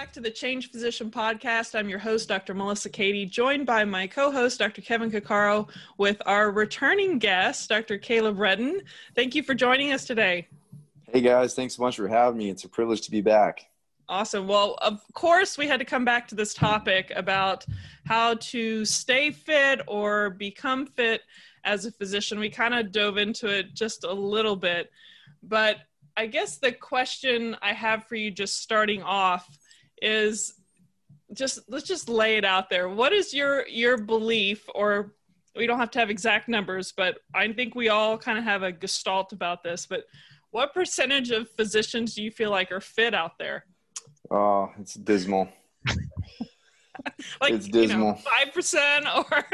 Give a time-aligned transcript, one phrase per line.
[0.00, 1.78] back to the Changed Physician podcast.
[1.78, 2.54] I'm your host, Dr.
[2.54, 4.80] Melissa Cady, joined by my co host, Dr.
[4.80, 5.68] Kevin Cuccaro,
[5.98, 7.98] with our returning guest, Dr.
[7.98, 8.80] Kaleb Redden.
[9.14, 10.48] Thank you for joining us today.
[11.12, 12.48] Hey guys, thanks so much for having me.
[12.48, 13.66] It's a privilege to be back.
[14.08, 14.48] Awesome.
[14.48, 17.66] Well, of course, we had to come back to this topic about
[18.06, 21.20] how to stay fit or become fit
[21.64, 22.38] as a physician.
[22.38, 24.90] We kind of dove into it just a little bit.
[25.42, 25.76] But
[26.16, 29.59] I guess the question I have for you just starting off
[30.00, 30.54] is
[31.32, 32.88] just let's just lay it out there.
[32.88, 35.14] What is your your belief or
[35.56, 38.62] we don't have to have exact numbers, but I think we all kind of have
[38.62, 40.04] a gestalt about this, but
[40.50, 43.66] what percentage of physicians do you feel like are fit out there?
[44.30, 45.48] Oh, it's dismal.
[47.40, 48.14] like it's dismal.
[48.14, 49.44] Five percent or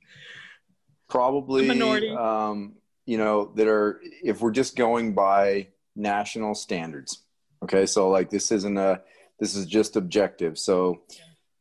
[1.08, 2.10] probably minority.
[2.10, 7.22] Um, you know, that are if we're just going by national standards.
[7.62, 9.02] Okay, so like this isn't a
[9.38, 10.58] this is just objective.
[10.58, 11.02] So,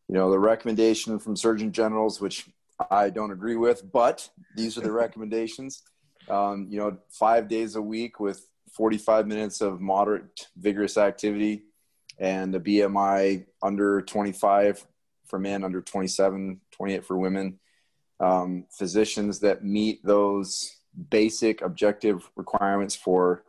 [0.08, 2.48] you know, the recommendation from Surgeon Generals, which
[2.92, 5.84] I don't agree with, but these are the recommendations.
[6.30, 11.64] Um, you know, five days a week with 45 minutes of moderate, vigorous activity
[12.20, 14.86] and a BMI under 25
[15.26, 17.60] for men, under 27, 28 for women.
[18.20, 20.78] Um, physicians that meet those
[21.10, 23.44] basic objective requirements for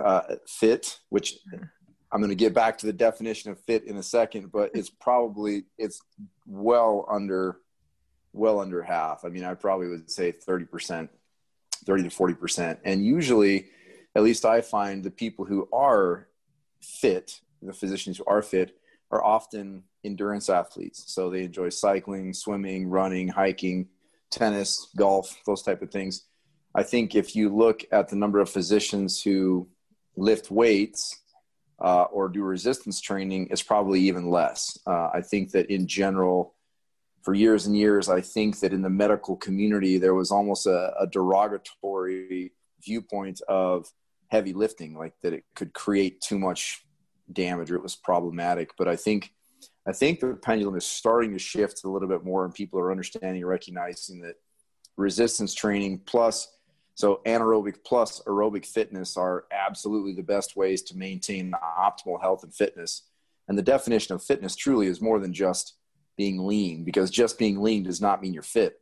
[0.00, 1.38] uh, fit, which
[2.14, 4.88] I'm going to get back to the definition of fit in a second, but it's
[4.88, 6.00] probably it's
[6.46, 7.58] well under
[8.32, 9.24] well under half.
[9.24, 11.08] I mean, I probably would say 30%,
[11.84, 12.78] 30 to 40%.
[12.84, 13.66] And usually,
[14.14, 16.28] at least I find the people who are
[16.80, 18.78] fit, the physicians who are fit,
[19.10, 21.04] are often endurance athletes.
[21.08, 23.88] So they enjoy cycling, swimming, running, hiking,
[24.30, 26.26] tennis, golf, those type of things.
[26.76, 29.68] I think if you look at the number of physicians who
[30.16, 31.22] lift weights
[31.84, 34.78] uh, or do resistance training is probably even less.
[34.86, 36.54] Uh, I think that in general,
[37.22, 40.94] for years and years, I think that in the medical community, there was almost a,
[40.98, 42.52] a derogatory
[42.82, 43.86] viewpoint of
[44.28, 46.82] heavy lifting, like that it could create too much
[47.30, 48.70] damage or it was problematic.
[48.78, 49.34] But I think
[49.86, 52.90] I think the pendulum is starting to shift a little bit more, and people are
[52.90, 54.36] understanding, and recognizing that
[54.96, 56.48] resistance training plus
[56.94, 62.54] so anaerobic plus aerobic fitness are absolutely the best ways to maintain optimal health and
[62.54, 63.02] fitness.
[63.48, 65.74] And the definition of fitness truly is more than just
[66.16, 68.80] being lean, because just being lean does not mean you're fit.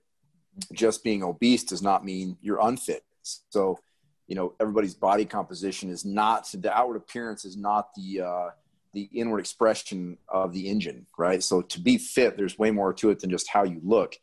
[0.72, 3.02] Just being obese does not mean you're unfit.
[3.22, 3.78] So,
[4.26, 8.50] you know, everybody's body composition is not the outward appearance is not the uh,
[8.92, 11.42] the inward expression of the engine, right?
[11.42, 14.16] So to be fit, there's way more to it than just how you look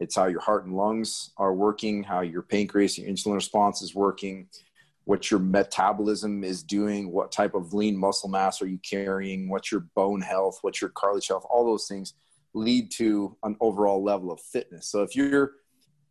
[0.00, 3.94] it's how your heart and lungs are working, how your pancreas, your insulin response is
[3.94, 4.48] working,
[5.04, 9.70] what your metabolism is doing, what type of lean muscle mass are you carrying, what's
[9.70, 12.14] your bone health, what's your cartilage health, all those things
[12.54, 14.88] lead to an overall level of fitness.
[14.88, 15.52] So if you're,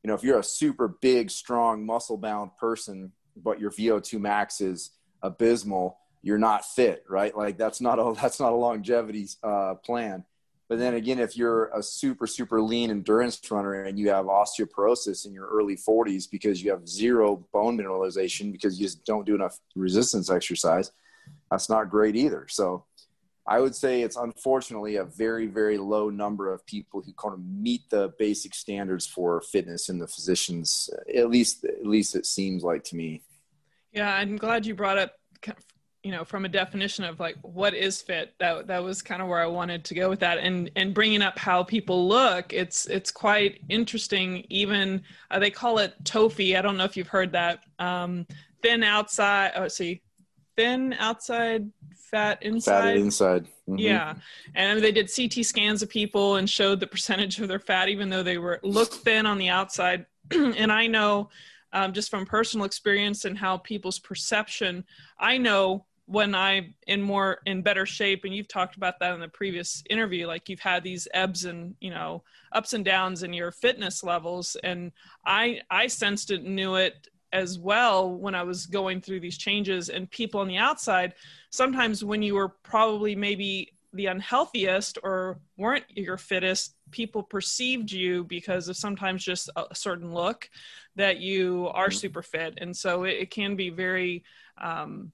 [0.04, 4.62] you know, if you're a super big, strong, muscle bound person, but your VO2 max
[4.62, 7.36] is abysmal, you're not fit, right?
[7.36, 10.24] Like that's not a that's not a longevity uh, plan.
[10.70, 15.26] But then again, if you're a super, super lean endurance runner and you have osteoporosis
[15.26, 19.34] in your early 40s because you have zero bone mineralization because you just don't do
[19.34, 20.92] enough resistance exercise,
[21.50, 22.46] that's not great either.
[22.48, 22.86] So
[23.48, 27.44] I would say it's unfortunately a very, very low number of people who kind of
[27.44, 30.88] meet the basic standards for fitness in the physicians.
[31.16, 33.24] At least, at least it seems like to me.
[33.92, 35.14] Yeah, I'm glad you brought up
[36.04, 39.28] you know from a definition of like what is fit that that was kind of
[39.28, 40.38] where i wanted to go with that.
[40.38, 44.46] And and bringing up how people look it's it's quite interesting.
[44.50, 46.58] Even uh, they call it TOFI.
[46.58, 47.64] I don't know if you've heard that.
[47.80, 48.26] Um
[48.62, 50.02] thin outside oh see
[50.56, 51.70] thin outside
[52.12, 53.44] fat inside fat inside?
[53.68, 53.78] mm-hmm.
[53.78, 54.16] yeah.
[54.56, 58.10] And they did ct scans of people and showed the percentage of their fat even
[58.10, 60.06] though they were looked thin on the outside.
[60.32, 61.30] And i know
[61.72, 64.86] um, just from personal experience and how people's perception
[65.20, 69.20] i know when I'm in more in better shape, and you've talked about that in
[69.20, 73.32] the previous interview, like you've had these ebbs and you know ups and downs in
[73.32, 74.92] your fitness levels, and
[75.26, 79.90] I I sensed it, knew it as well when I was going through these changes.
[79.90, 81.14] And people on the outside,
[81.52, 88.24] sometimes when you were probably maybe the unhealthiest or weren't your fittest, people perceived you
[88.24, 90.50] because of sometimes just a certain look
[90.96, 91.98] that you are mm-hmm.
[91.98, 92.56] super fit.
[92.58, 94.24] And so it, it can be very,
[94.60, 95.12] um,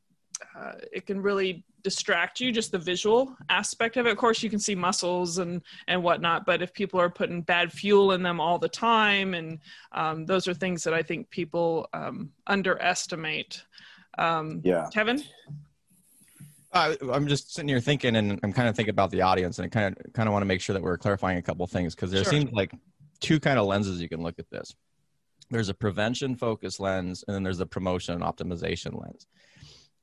[0.57, 4.49] uh, it can really distract you just the visual aspect of it of course you
[4.49, 8.39] can see muscles and and whatnot but if people are putting bad fuel in them
[8.39, 9.59] all the time and
[9.91, 13.63] um, those are things that i think people um, underestimate
[14.17, 15.23] um, yeah kevin
[16.75, 19.65] uh, I'm just sitting here thinking, and I'm kind of thinking about the audience, and
[19.65, 21.95] I kind of kind of want to make sure that we're clarifying a couple things
[21.95, 22.33] because there sure.
[22.33, 22.73] seems like
[23.21, 24.75] two kind of lenses you can look at this.
[25.49, 29.25] There's a prevention focus lens, and then there's a promotion and optimization lens.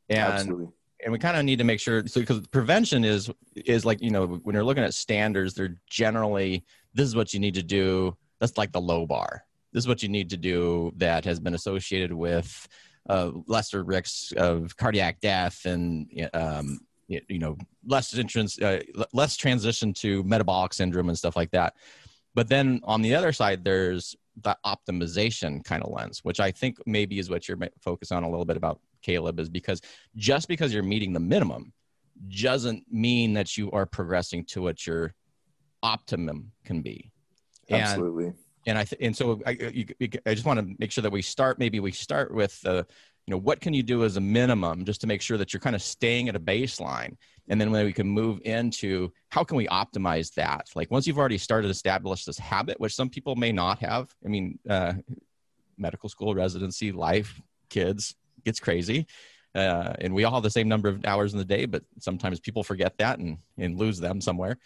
[0.08, 0.68] And Absolutely.
[1.04, 4.10] and we kind of need to make sure so because prevention is is like you
[4.10, 6.64] know when you're looking at standards they're generally
[6.94, 8.16] this is what you need to do.
[8.40, 9.44] That's like the low bar.
[9.72, 12.68] This is what you need to do that has been associated with
[13.08, 17.56] uh, lesser risks of cardiac death and um, you know
[17.86, 18.80] less entrance uh,
[19.12, 21.74] less transition to metabolic syndrome and stuff like that.
[22.34, 26.78] But then on the other side there's the optimization kind of lens which i think
[26.86, 29.80] maybe is what you're focused on a little bit about Kaleb, is because
[30.16, 31.72] just because you're meeting the minimum
[32.28, 35.14] doesn't mean that you are progressing to what your
[35.82, 37.10] optimum can be.
[37.70, 38.32] Absolutely.
[38.66, 39.86] And I th- and so I, you,
[40.24, 41.58] I just want to make sure that we start.
[41.58, 42.86] Maybe we start with the,
[43.26, 45.60] you know, what can you do as a minimum just to make sure that you're
[45.60, 47.16] kind of staying at a baseline,
[47.48, 50.68] and then when we can move into how can we optimize that?
[50.76, 54.14] Like once you've already started to establish this habit, which some people may not have.
[54.24, 54.94] I mean, uh,
[55.76, 59.06] medical school residency life, kids, gets crazy.
[59.54, 62.40] Uh, and we all have the same number of hours in the day, but sometimes
[62.40, 64.58] people forget that and, and lose them somewhere.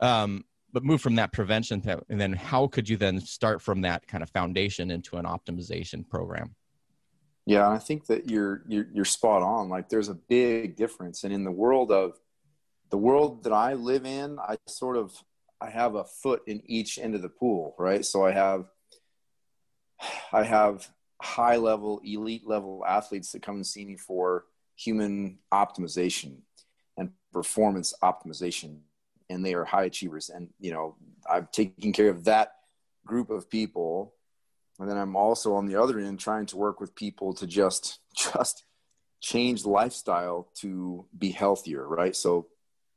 [0.00, 3.80] Um, but move from that prevention to, and then how could you then start from
[3.82, 6.54] that kind of foundation into an optimization program?
[7.46, 9.70] Yeah, I think that you're, you're you're spot on.
[9.70, 12.18] Like there's a big difference, and in the world of
[12.90, 15.14] the world that I live in, I sort of
[15.60, 18.04] I have a foot in each end of the pool, right?
[18.04, 18.66] So I have
[20.32, 20.88] I have
[21.20, 24.44] high level, elite level athletes that come and see me for
[24.76, 26.38] human optimization
[26.96, 28.78] and performance optimization.
[29.30, 30.30] And they are high achievers.
[30.30, 30.96] And, you know,
[31.30, 32.52] I'm taking care of that
[33.04, 34.14] group of people.
[34.78, 37.98] And then I'm also on the other end trying to work with people to just,
[38.14, 38.64] just
[39.20, 42.14] change lifestyle to be healthier, right?
[42.14, 42.46] So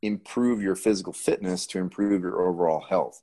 [0.00, 3.22] improve your physical fitness to improve your overall health.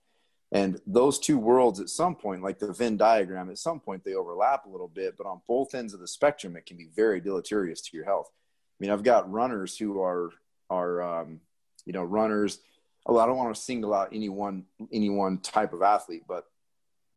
[0.52, 4.16] And those two worlds at some point, like the Venn diagram, at some point they
[4.16, 7.22] overlap a little bit, but on both ends of the spectrum, it can be very
[7.22, 8.32] deleterious to your health.
[8.32, 10.32] I mean, I've got runners who are
[10.70, 11.42] are um,
[11.86, 12.60] you know runners.
[13.06, 16.46] Well, I don't want to single out any one any one type of athlete, but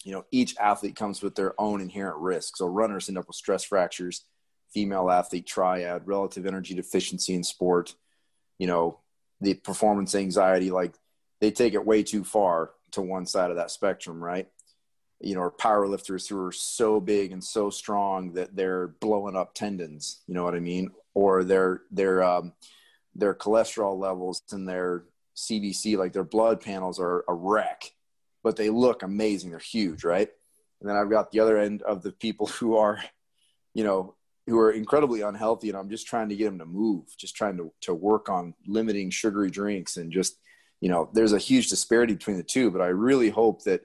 [0.05, 2.57] you know each athlete comes with their own inherent risk.
[2.59, 4.25] So runners end up with stress fractures,
[4.75, 7.95] female athlete triad, relative energy deficiency in sport.
[8.59, 8.99] You know
[9.41, 10.95] the performance anxiety, like
[11.41, 14.49] they take it way too far to one side of that spectrum, right?
[15.21, 19.37] You know, or power lifters who are so big and so strong that they're blowing
[19.37, 20.21] up tendons.
[20.27, 20.91] You know what I mean?
[21.15, 22.53] Or their their um,
[23.15, 25.05] their cholesterol levels and their
[25.37, 27.93] CBC, like their blood panels, are a wreck,
[28.43, 29.51] but they look amazing.
[29.51, 30.29] They're huge, right?
[30.81, 33.03] And then I've got the other end of the people who are,
[33.75, 34.17] you know,
[34.49, 37.57] who are incredibly unhealthy, and I'm just trying to get them to move, just trying
[37.59, 40.39] to to work on limiting sugary drinks and just
[40.83, 43.83] you know there's a huge disparity between the two but i really hope that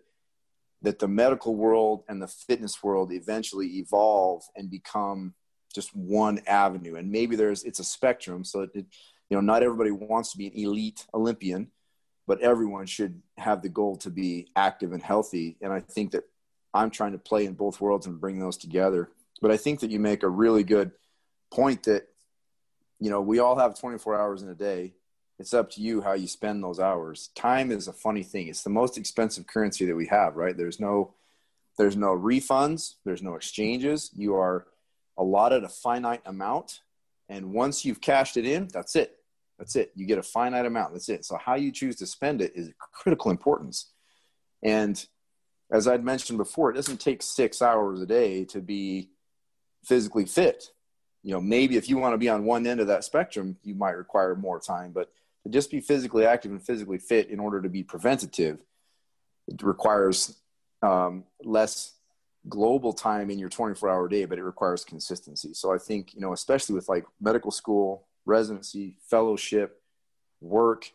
[0.81, 5.33] that the medical world and the fitness world eventually evolve and become
[5.73, 6.95] just one avenue.
[6.95, 8.85] And maybe there's it's a spectrum so it, you
[9.31, 11.69] know not everybody wants to be an elite olympian
[12.25, 15.57] but everyone should have the goal to be active and healthy.
[15.61, 16.23] And i think that
[16.73, 19.09] i'm trying to play in both worlds and bring those together.
[19.41, 20.91] But i think that you make a really good
[21.51, 22.07] point that
[22.99, 24.93] you know we all have 24 hours in a day
[25.39, 27.29] it's up to you how you spend those hours.
[27.35, 28.47] Time is a funny thing.
[28.47, 30.57] It's the most expensive currency that we have right?
[30.57, 31.13] There's no
[31.77, 32.95] there's no refunds.
[33.05, 34.09] There's no exchanges.
[34.15, 34.65] You are
[35.17, 36.81] allotted a finite amount.
[37.29, 39.13] And once you've cashed it in that's it.
[39.59, 39.91] That's it.
[39.95, 40.93] You get a finite amount.
[40.93, 41.25] That's it.
[41.25, 43.91] So how you choose to spend it is critical importance.
[44.63, 45.05] And
[45.69, 49.09] as i'd mentioned before it doesn't take six hours a day to be
[49.83, 50.71] physically fit.
[51.23, 53.75] You know maybe if you want to be on one end of that spectrum you
[53.75, 55.11] might require more time but
[55.49, 58.59] just be physically active and physically fit in order to be preventative,
[59.47, 60.37] it requires
[60.81, 61.93] um, less
[62.49, 65.53] global time in your 24 hour day, but it requires consistency.
[65.53, 69.81] So I think, you know, especially with like medical school, residency, fellowship,
[70.41, 70.91] work,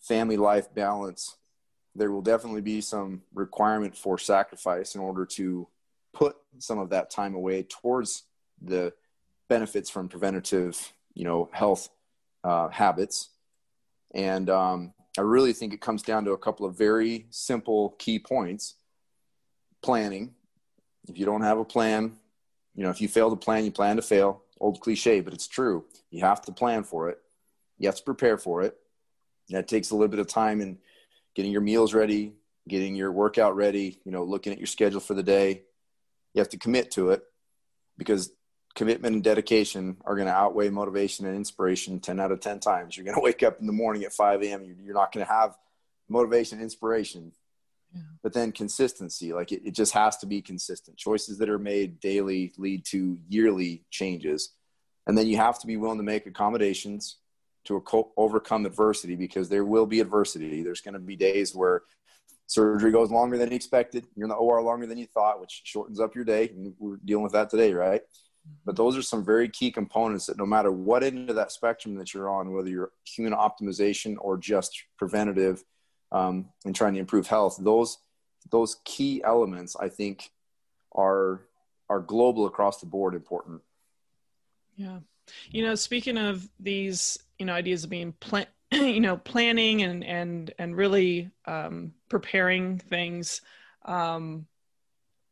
[0.00, 1.36] family life balance,
[1.94, 5.68] there will definitely be some requirement for sacrifice in order to
[6.14, 8.24] put some of that time away towards
[8.60, 8.92] the
[9.48, 11.88] benefits from preventative, you know, health
[12.44, 13.30] uh, habits
[14.14, 18.18] And um, I really think it comes down to a couple of very simple key
[18.18, 18.74] points.
[19.82, 20.34] Planning.
[21.08, 22.16] If you don't have a plan,
[22.74, 24.42] you know, if you fail to plan, you plan to fail.
[24.60, 25.84] Old cliche, but it's true.
[26.10, 27.18] You have to plan for it.
[27.78, 28.76] You have to prepare for it.
[29.48, 30.78] That takes a little bit of time in
[31.34, 32.34] getting your meals ready,
[32.68, 35.62] getting your workout ready, you know, looking at your schedule for the day.
[36.32, 37.22] You have to commit to it
[37.98, 38.30] because
[38.74, 42.96] commitment and dedication are going to outweigh motivation and inspiration 10 out of 10 times.
[42.96, 44.76] You're going to wake up in the morning at 5 a.m.
[44.82, 45.56] You're not going to have
[46.08, 47.32] motivation, and inspiration,
[47.94, 48.02] yeah.
[48.22, 49.32] but then consistency.
[49.32, 50.96] Like it, it just has to be consistent.
[50.96, 54.54] Choices that are made daily lead to yearly changes.
[55.06, 57.16] And then you have to be willing to make accommodations
[57.64, 57.82] to
[58.16, 60.62] overcome adversity because there will be adversity.
[60.62, 61.82] There's going to be days where
[62.46, 64.06] surgery goes longer than expected.
[64.16, 66.48] You're in the OR longer than you thought, which shortens up your day.
[66.48, 68.02] And we're dealing with that today, right?
[68.64, 71.94] But those are some very key components that no matter what end of that spectrum
[71.96, 75.64] that you're on, whether you're human optimization or just preventative
[76.10, 77.98] um, and trying to improve health, those
[78.50, 80.30] those key elements I think
[80.92, 81.42] are
[81.88, 83.60] are global across the board important.
[84.76, 84.98] Yeah.
[85.50, 90.04] You know, speaking of these, you know, ideas of being plan, you know, planning and
[90.04, 93.40] and and really um, preparing things.
[93.84, 94.46] Um,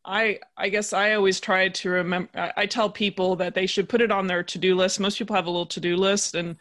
[0.04, 2.30] I I guess I always try to remember.
[2.34, 5.00] I, I tell people that they should put it on their to do list.
[5.00, 6.56] Most people have a little to do list, and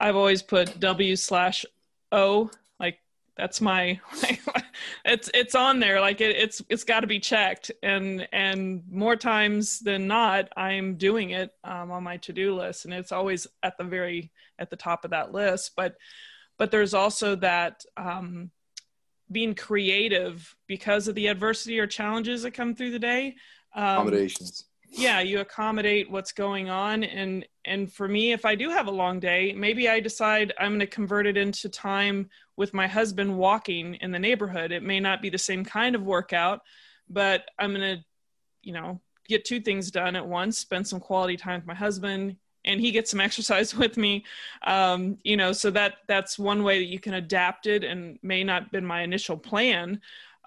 [0.00, 1.64] I've always put W slash
[2.12, 2.50] O.
[2.80, 2.98] Like
[3.36, 4.00] that's my.
[5.04, 6.00] it's it's on there.
[6.00, 10.96] Like it, it's it's got to be checked, and and more times than not, I'm
[10.96, 14.70] doing it um, on my to do list, and it's always at the very at
[14.70, 15.72] the top of that list.
[15.76, 15.96] But
[16.58, 17.84] but there's also that.
[17.96, 18.50] Um,
[19.30, 23.36] being creative because of the adversity or challenges that come through the day.
[23.74, 24.64] Um, Accommodations.
[24.92, 28.90] Yeah, you accommodate what's going on, and and for me, if I do have a
[28.90, 33.38] long day, maybe I decide I'm going to convert it into time with my husband
[33.38, 34.72] walking in the neighborhood.
[34.72, 36.62] It may not be the same kind of workout,
[37.08, 38.04] but I'm going to,
[38.62, 40.58] you know, get two things done at once.
[40.58, 44.24] Spend some quality time with my husband and he gets some exercise with me.
[44.66, 48.44] Um, you know so that that's one way that you can adapt it and may
[48.44, 50.00] not been my initial plan.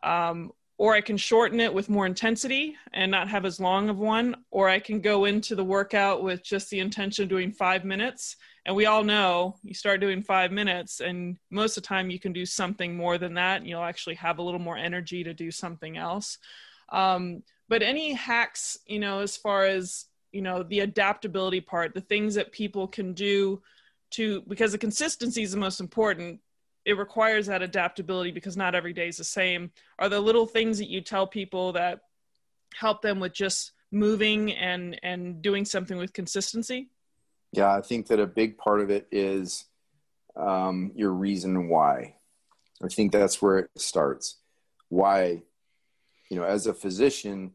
[0.03, 3.97] Um, or i can shorten it with more intensity and not have as long of
[3.97, 7.85] one or i can go into the workout with just the intention of doing five
[7.85, 8.35] minutes.
[8.65, 12.19] And we all know you start doing five minutes and most of the time you
[12.19, 15.33] can do something more than that and you'll actually have a little more energy to
[15.33, 16.37] do something else.
[16.89, 22.01] Um, but any hacks you know as far as you know the adaptability part the
[22.01, 23.61] things that people can do
[24.13, 26.39] to because the consistency is the most important.
[26.85, 29.71] It requires that adaptability because not every day is the same.
[29.99, 32.01] Are the little things that you tell people that
[32.75, 36.89] help them with just moving and and doing something with consistency?
[37.51, 39.65] Yeah i think that a big part of it is
[40.35, 42.15] um, your reason why.
[42.83, 44.37] I think that's where it starts.
[44.89, 45.43] Why
[46.29, 47.51] you know as a physician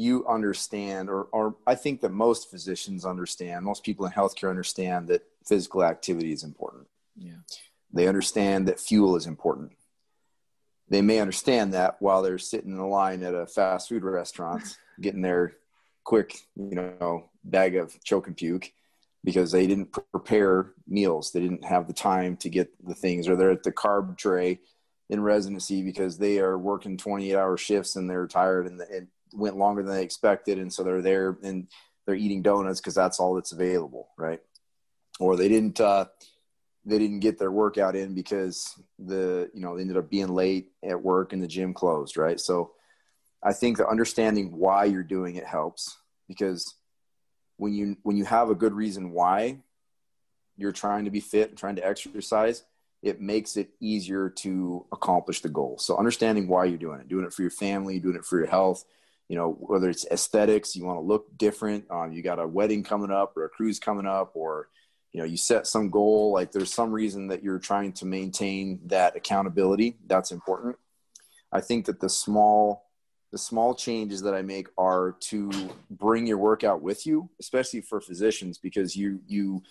[0.00, 5.08] you understand, or, or I think that most physicians understand, most people in healthcare understand
[5.08, 6.86] that physical activity is important.
[7.16, 7.42] Yeah.
[7.92, 9.72] They understand that fuel is important.
[10.88, 14.76] They may understand that while they're sitting in a line at a fast food restaurant,
[15.00, 15.56] getting their
[16.02, 18.72] quick, you know, bag of choke and puke
[19.22, 21.30] because they didn't prepare meals.
[21.30, 24.60] They didn't have the time to get the things, or they're at the carb tray
[25.10, 29.56] in residency because they are working 28 hour shifts and they're tired and, and went
[29.56, 31.68] longer than they expected, and so they're there and
[32.06, 34.40] they're eating donuts because that's all that's available, right?
[35.18, 36.06] Or they didn't uh,
[36.84, 40.68] they didn't get their workout in because the you know they ended up being late
[40.82, 42.40] at work and the gym closed, right?
[42.40, 42.72] So
[43.42, 45.96] I think that understanding why you're doing it helps
[46.28, 46.74] because
[47.56, 49.58] when you when you have a good reason why
[50.56, 52.64] you're trying to be fit and trying to exercise
[53.02, 57.24] it makes it easier to accomplish the goal so understanding why you're doing it doing
[57.24, 58.84] it for your family doing it for your health
[59.30, 62.82] you know whether it's aesthetics you want to look different um, you got a wedding
[62.82, 64.68] coming up or a cruise coming up or
[65.12, 68.80] you know you set some goal like there's some reason that you're trying to maintain
[68.86, 69.96] that accountability.
[70.06, 70.76] That's important.
[71.52, 72.86] I think that the small
[73.30, 75.52] the small changes that i make are to
[75.88, 79.62] bring your workout with you especially for physicians because you you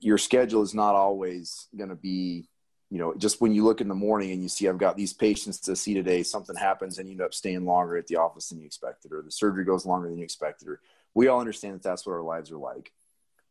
[0.00, 2.48] your schedule is not always going to be
[2.90, 5.12] you know, just when you look in the morning and you see I've got these
[5.12, 8.48] patients to see today, something happens and you end up staying longer at the office
[8.48, 10.80] than you expected, or the surgery goes longer than you expected, or
[11.14, 12.92] we all understand that that's what our lives are like.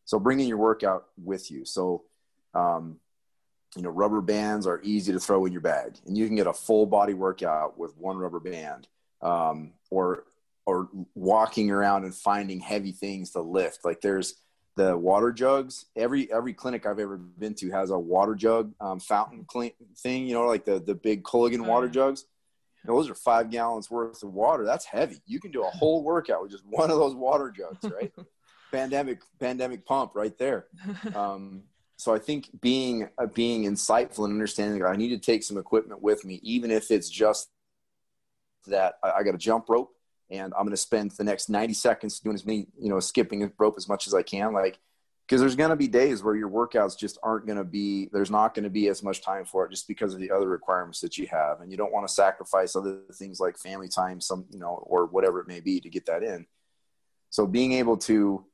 [0.06, 1.66] So bringing your workout with you.
[1.66, 2.04] So,
[2.54, 3.00] um,
[3.76, 6.48] you know, rubber bands are easy to throw in your bag, and you can get
[6.48, 8.88] a full body workout with one rubber band,
[9.22, 10.24] um, or
[10.66, 13.84] or walking around and finding heavy things to lift.
[13.84, 14.36] Like there's
[14.76, 15.86] the water jugs.
[15.96, 20.28] Every every clinic I've ever been to has a water jug um, fountain clean thing.
[20.28, 22.26] You know, like the the big Culligan oh, water jugs.
[22.84, 24.66] those are five gallons worth of water.
[24.66, 25.22] That's heavy.
[25.26, 28.14] You can do a whole workout with just one of those water jugs, right?
[28.72, 30.68] pandemic pandemic pump right there.
[31.16, 31.64] Um,
[31.98, 35.58] so I think being uh, being insightful and understanding that I need to take some
[35.58, 37.50] equipment with me, even if it's just
[38.68, 39.95] that I, I got a jump rope
[40.30, 43.52] and I'm going to spend the next 90 seconds doing as many, you know, skipping
[43.58, 44.54] rope as much as I can.
[44.54, 44.80] Like,
[45.28, 48.30] because there's going to be days where your workouts just aren't going to be, there's
[48.30, 51.02] not going to be as much time for it just because of the other requirements
[51.02, 51.62] that you have.
[51.62, 55.08] And you don't want to sacrifice other things like family time, some, you know, or
[55.08, 56.46] whatever it may be to get that in.
[57.32, 58.46] So being able to,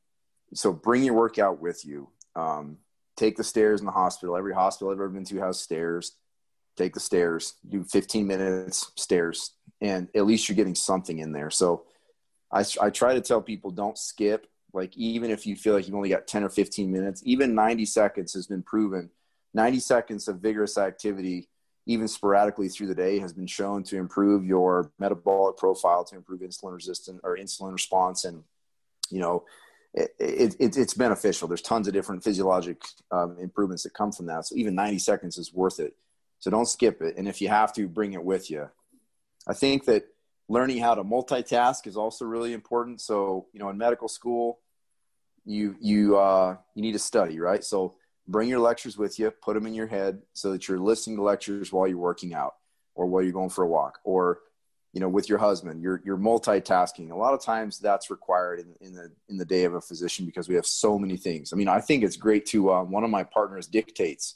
[0.53, 2.09] so bring your workout with you.
[2.35, 2.77] Um,
[3.17, 4.37] take the stairs in the hospital.
[4.37, 6.15] Every hospital I've ever been to has stairs.
[6.77, 11.49] Take the stairs, do 15 minutes stairs, and at least you're getting something in there.
[11.49, 11.83] So
[12.51, 14.47] I, I try to tell people don't skip.
[14.73, 17.85] Like, even if you feel like you've only got 10 or 15 minutes, even 90
[17.85, 19.09] seconds has been proven.
[19.53, 21.49] 90 seconds of vigorous activity,
[21.85, 26.39] even sporadically through the day, has been shown to improve your metabolic profile, to improve
[26.39, 28.43] insulin resistance or insulin response, and
[29.09, 29.43] you know,
[29.93, 31.47] it, it, it's beneficial.
[31.47, 34.45] There's tons of different physiologic um, improvements that come from that.
[34.45, 35.95] So even 90 seconds is worth it.
[36.39, 37.17] So don't skip it.
[37.17, 38.69] And if you have to, bring it with you.
[39.51, 40.05] I think that
[40.47, 43.01] learning how to multitask is also really important.
[43.01, 44.59] So, you know, in medical school,
[45.43, 47.61] you, you, uh, you need to study, right?
[47.61, 47.95] So
[48.29, 51.21] bring your lectures with you, put them in your head so that you're listening to
[51.21, 52.55] lectures while you're working out
[52.95, 54.39] or while you're going for a walk or
[54.93, 58.75] you know with your husband you're you're multitasking a lot of times that's required in,
[58.81, 61.55] in the in the day of a physician because we have so many things i
[61.55, 64.35] mean i think it's great to um, one of my partners dictates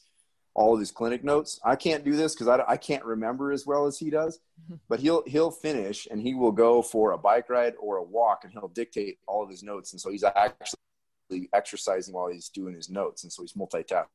[0.55, 3.65] all of his clinic notes i can't do this because I, I can't remember as
[3.65, 4.75] well as he does mm-hmm.
[4.89, 8.43] but he'll he'll finish and he will go for a bike ride or a walk
[8.43, 12.73] and he'll dictate all of his notes and so he's actually exercising while he's doing
[12.73, 14.05] his notes and so he's multitasking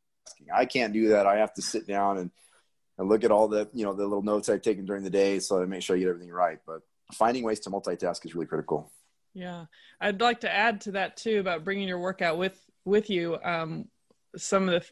[0.53, 2.31] i can't do that i have to sit down and
[3.01, 5.41] and look at all the you know the little notes I've taken during the day
[5.41, 6.59] so I make sure I get everything right.
[6.67, 6.83] But
[7.15, 8.93] finding ways to multitask is really critical.
[9.33, 9.65] Yeah,
[10.01, 13.39] I'd like to add to that too about bringing your workout with with you.
[13.43, 13.89] Um,
[14.37, 14.87] some of the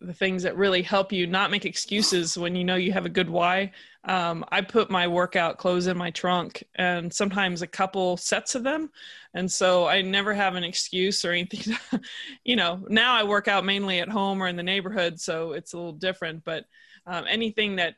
[0.00, 3.10] the things that really help you not make excuses when you know you have a
[3.10, 3.72] good why.
[4.04, 8.62] Um, I put my workout clothes in my trunk and sometimes a couple sets of
[8.62, 8.90] them.
[9.34, 11.74] And so I never have an excuse or anything.
[11.74, 12.00] To,
[12.44, 15.72] you know, now I work out mainly at home or in the neighborhood, so it's
[15.72, 16.44] a little different.
[16.44, 16.64] But
[17.06, 17.96] um, anything that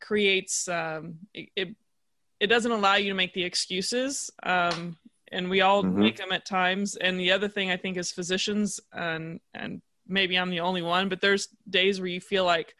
[0.00, 1.76] creates um, it, it,
[2.40, 4.96] it doesn't allow you to make the excuses um,
[5.30, 6.00] and we all mm-hmm.
[6.00, 9.80] make them at times and the other thing i think as physicians and and
[10.12, 12.74] maybe i'm the only one but there's days where you feel like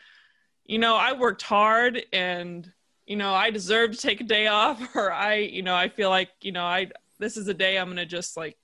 [0.65, 2.71] you know i worked hard and
[3.07, 6.11] you know i deserve to take a day off or i you know i feel
[6.11, 6.87] like you know i
[7.19, 8.57] this is a day i'm gonna just like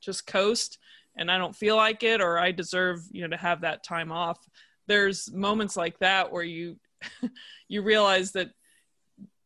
[0.00, 0.78] just coast
[1.16, 4.12] and i don't feel like it or i deserve you know to have that time
[4.12, 4.38] off.
[4.86, 6.76] There's moments like that where you
[7.68, 8.50] you realize that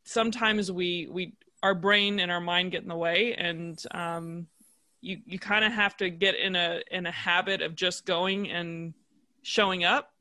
[0.04, 4.46] sometimes we we our brain and our mind get in the way and um,
[5.00, 8.50] you you kind of have to get in a in a habit of just going
[8.50, 8.94] and
[9.42, 10.12] showing up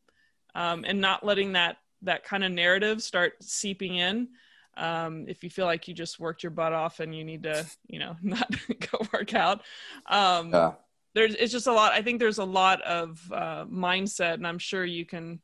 [0.56, 4.30] um, and not letting that that kind of narrative start seeping in.
[4.78, 7.66] Um, if you feel like you just worked your butt off and you need to
[7.88, 8.50] you know not
[8.92, 9.62] go work out.
[10.08, 10.74] Um, yeah.
[11.14, 14.60] there's it's just a lot i think there's a lot of uh, mindset and i'm
[14.60, 15.40] sure you can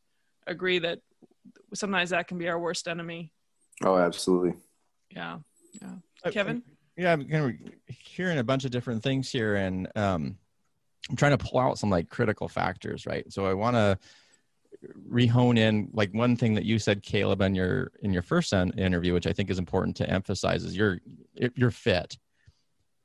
[0.47, 0.99] agree that
[1.73, 3.33] sometimes that can be our worst enemy.
[3.83, 4.53] Oh absolutely.
[5.09, 5.39] Yeah
[5.81, 6.31] yeah.
[6.31, 6.63] Kevin
[6.97, 10.37] yeah i'm kind of hearing a bunch of different things here and um,
[11.09, 13.97] i'm trying to pull out some like critical factors right so i want to
[15.09, 19.13] rehone in like one thing that you said kaleb in your in your first interview
[19.13, 20.99] which i think is important to emphasize is you're
[21.55, 22.17] you're fit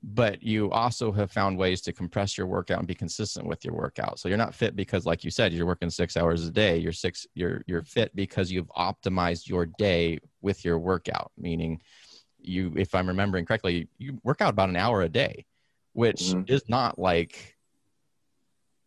[0.03, 3.75] but you also have found ways to compress your workout and be consistent with your
[3.75, 4.19] workout.
[4.19, 6.79] So you're not fit because, like you said, you're working six hours a day.
[6.79, 7.27] You're six.
[7.35, 11.33] You're you're fit because you've optimized your day with your workout.
[11.37, 11.83] Meaning,
[12.43, 15.47] you, if I'm remembering correctly, you work out about an hour a day,
[15.93, 16.53] which mm-hmm.
[16.53, 17.57] is not like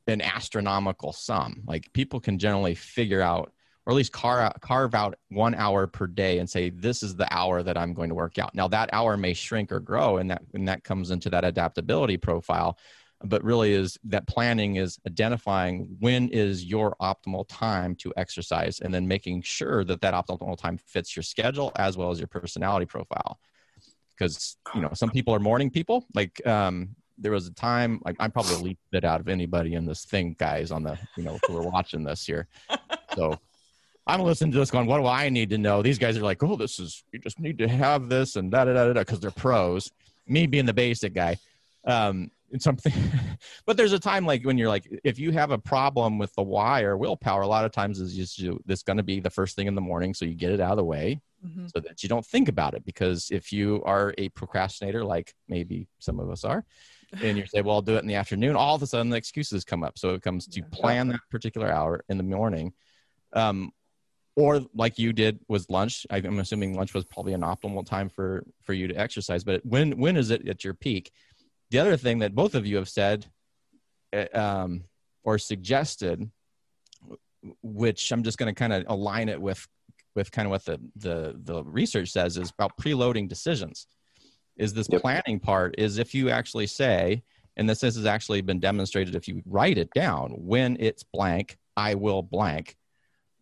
[0.07, 1.63] an astronomical sum.
[1.65, 3.53] Like people can generally figure out
[3.85, 7.27] or at least carve, carve out one hour per day and say this is the
[7.33, 10.31] hour that i'm going to work out now that hour may shrink or grow and
[10.31, 12.77] that and that comes into that adaptability profile
[13.23, 18.93] but really is that planning is identifying when is your optimal time to exercise and
[18.93, 22.85] then making sure that that optimal time fits your schedule as well as your personality
[22.85, 23.39] profile
[24.17, 28.15] because you know some people are morning people like um, there was a time like
[28.19, 31.23] i'm probably the least bit out of anybody in this thing guys on the you
[31.23, 32.47] know who are watching this here
[33.15, 33.39] so
[34.05, 35.81] I'm listening to this going, what do I need to know?
[35.81, 38.65] These guys are like, oh, this is, you just need to have this and da
[38.65, 39.91] da da da because they're pros.
[40.27, 41.37] Me being the basic guy.
[41.85, 42.93] Um, it's something.
[43.65, 46.43] But there's a time like when you're like if you have a problem with the
[46.43, 49.29] why or willpower a lot of times is just you this going to be the
[49.29, 51.67] first thing in the morning so you get it out of the way mm-hmm.
[51.67, 52.85] so that you don't think about it.
[52.85, 56.63] Because if you are a procrastinator like maybe some of us are
[57.21, 59.17] and you say well i'll do it in the afternoon all of a sudden the
[59.17, 59.97] excuses come up.
[59.97, 62.73] So it comes to plan that particular hour in the morning.
[63.33, 63.71] Um,
[64.35, 68.43] or like you did was lunch i'm assuming lunch was probably an optimal time for
[68.63, 71.11] for you to exercise but when when is it at your peak
[71.73, 73.25] the other thing that both of you have said
[74.13, 74.83] eh, um,
[75.23, 76.29] or suggested
[77.61, 79.67] which i'm just going to kind of align it with
[80.15, 83.87] with kind of what the, the the research says is about preloading decisions
[84.55, 85.01] is this yep.
[85.01, 87.23] planning part is if you actually say
[87.57, 91.57] and this, this has actually been demonstrated if you write it down when it's blank
[91.75, 92.77] i will blank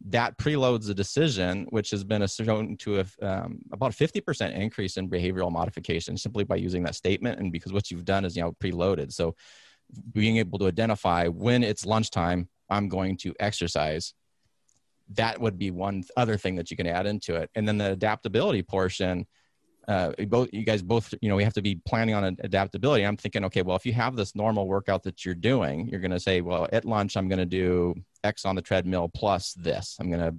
[0.08, 4.98] that preloads a decision, which has been shown to have um, about a 50% increase
[4.98, 7.40] in behavioral modification simply by using that statement.
[7.40, 9.12] And because what you've done is, you know, preloaded.
[9.12, 9.36] So
[10.12, 14.14] being able to identify when it's lunchtime, I'm going to exercise.
[15.14, 17.50] That would be one other thing that you can add into it.
[17.54, 19.28] And then the adaptability portion,
[19.88, 23.18] uh, both you guys both you know we have to be planning on adaptability i'm
[23.18, 26.20] thinking okay well if you have this normal workout that you're doing you're going to
[26.20, 30.10] say well at lunch i'm going to do x on the treadmill plus this i'm
[30.10, 30.36] going to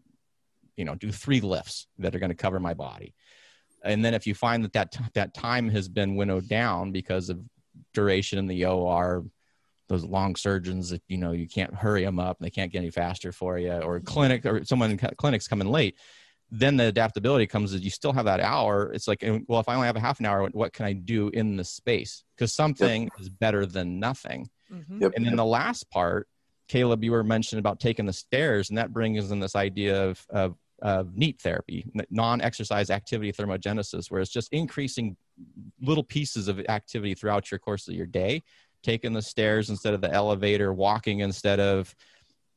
[0.76, 3.14] you know do three lifts that are going to cover my body
[3.84, 7.28] and then if you find that that, t- that time has been winnowed down because
[7.28, 7.40] of
[7.94, 9.24] duration in the or
[9.88, 12.78] those long surgeons that you know you can't hurry them up and they can't get
[12.78, 15.96] any faster for you or clinic or someone in clinics coming late
[16.54, 18.92] then the adaptability comes is you still have that hour.
[18.92, 21.30] It's like, well, if I only have a half an hour, what can I do
[21.30, 22.24] in the space?
[22.36, 23.12] Because something yep.
[23.18, 24.50] is better than nothing.
[24.70, 25.00] Mm-hmm.
[25.00, 25.12] Yep.
[25.16, 26.28] And then the last part,
[26.72, 30.24] Kaleb, you were mentioning about taking the stairs, and that brings in this idea of,
[30.30, 35.16] of, of NEAT therapy, non-exercise activity thermogenesis, where it's just increasing
[35.82, 38.42] little pieces of activity throughout your course of your day,
[38.82, 41.94] taking the stairs instead of the elevator, walking instead of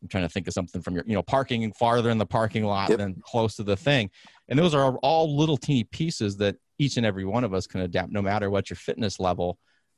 [0.01, 2.63] I'm trying to think of something from your, you know, parking farther in the parking
[2.63, 2.99] lot yep.
[2.99, 4.11] than close to the thing.
[4.47, 7.81] And those are all little teeny pieces that each and every one of us can
[7.81, 9.57] adapt no matter what your fitness level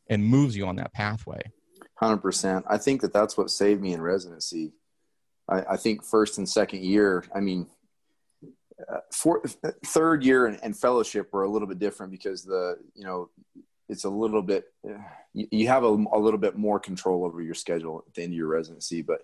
[0.10, 1.41] and moves you on that pathway.
[2.01, 2.63] 100%.
[2.67, 4.73] I think that that's what saved me in residency.
[5.49, 7.67] I, I think first and second year, I mean,
[8.88, 9.41] uh, for,
[9.86, 13.29] third year and, and, fellowship were a little bit different because the, you know,
[13.89, 14.65] it's a little bit,
[15.33, 18.33] you, you, have a, a little bit more control over your schedule at the end
[18.33, 19.01] of your residency.
[19.01, 19.21] But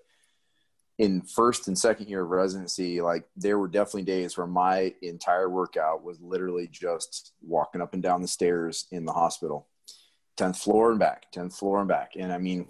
[0.97, 5.49] in first and second year of residency, like there were definitely days where my entire
[5.49, 9.67] workout was literally just walking up and down the stairs in the hospital,
[10.37, 12.13] 10th floor and back, 10th floor and back.
[12.17, 12.67] And I mean,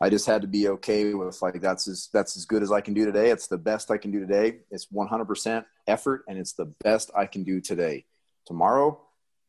[0.00, 2.80] I just had to be okay with like, that's as, that's as good as I
[2.80, 3.30] can do today.
[3.30, 4.58] It's the best I can do today.
[4.70, 8.04] It's 100% effort and it's the best I can do today.
[8.46, 9.00] Tomorrow,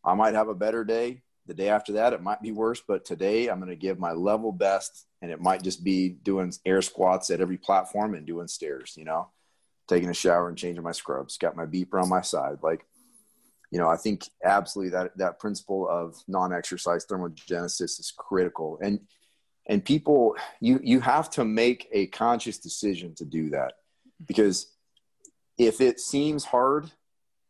[0.04, 3.06] I might have a better day the day after that it might be worse but
[3.06, 6.82] today i'm going to give my level best and it might just be doing air
[6.82, 9.30] squats at every platform and doing stairs you know
[9.88, 12.86] taking a shower and changing my scrubs got my beeper on my side like
[13.72, 19.00] you know i think absolutely that that principle of non-exercise thermogenesis is critical and
[19.68, 23.74] and people you you have to make a conscious decision to do that
[24.26, 24.72] because
[25.58, 26.90] if it seems hard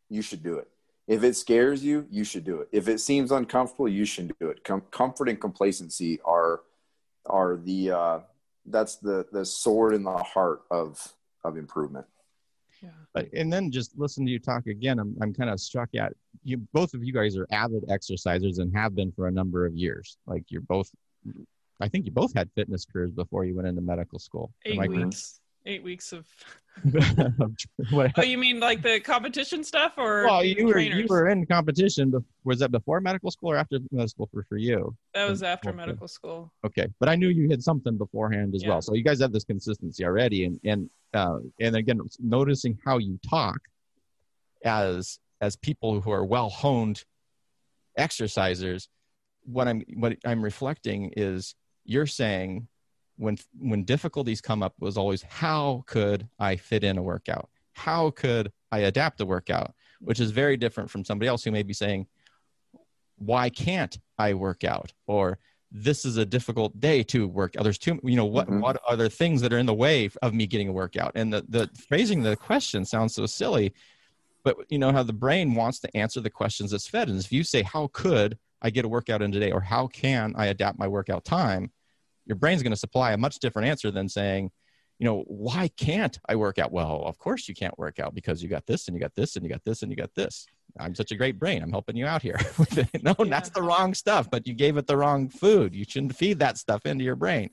[0.10, 0.68] you should do it
[1.08, 2.68] if it scares you, you should do it.
[2.74, 4.64] If it seems uncomfortable, you should do it.
[4.66, 6.62] Com- comfort and complacency are
[7.26, 8.20] are the uh,
[8.66, 11.14] that's the the sword in the heart of
[11.46, 12.06] of improvement.
[12.82, 13.24] Yeah.
[13.34, 15.00] And then just listen to you talk again.
[15.00, 16.14] I'm I'm kind of struck at
[16.44, 16.58] you.
[16.74, 20.18] Both of you guys are avid exercisers and have been for a number of years.
[20.28, 20.90] Like you're both.
[21.80, 24.52] I think you both had fitness careers before you went into medical school.
[24.66, 25.40] Eight weeks.
[25.68, 26.26] Eight weeks of
[28.18, 31.00] oh, you mean like the competition stuff, or well, you were trainers?
[31.00, 32.10] you were in competition.
[32.12, 34.96] But was that before medical school or after medical school for, for you?
[35.14, 36.52] That was after medical school.
[36.66, 38.70] Okay, but I knew you had something beforehand as yeah.
[38.70, 38.82] well.
[38.82, 43.20] So you guys have this consistency already, and and uh, and again, noticing how you
[43.30, 43.60] talk
[44.64, 47.04] as as people who are well honed
[48.00, 48.88] exercisers.
[49.44, 52.68] What I'm what I'm reflecting is you're saying
[53.18, 57.50] when when difficulties come up was always how could I fit in a workout?
[57.74, 59.74] How could I adapt a workout?
[60.00, 62.08] Which is very different from somebody else who may be saying,
[63.18, 64.94] why can't I work out?
[65.08, 65.40] Or
[65.72, 67.64] this is a difficult day to work out.
[67.64, 68.62] There's too, you know, what, mm-hmm.
[68.62, 71.12] what are there things that are in the way of me getting a workout?
[71.16, 73.74] And the, the phrasing the question sounds so silly,
[74.44, 77.10] but you know how the brain wants to answer the questions it's fed.
[77.10, 79.52] And if you say, how could I get a workout in today?
[79.52, 81.72] Or how can I adapt my workout time?
[82.28, 84.52] Your brain's going to supply a much different answer than saying,
[85.00, 86.72] you know, why can't I work out?
[86.72, 89.36] Well, of course you can't work out because you got this and you got this
[89.36, 90.48] and you got this and you got this.
[90.80, 91.62] I'm such a great brain.
[91.62, 93.04] I'm helping you out here with it.
[93.04, 93.26] No, yeah.
[93.30, 95.76] that's the wrong stuff, but you gave it the wrong food.
[95.76, 97.50] You shouldn't feed that stuff into your brain.